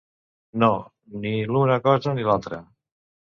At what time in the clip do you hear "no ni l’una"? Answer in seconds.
0.63-1.77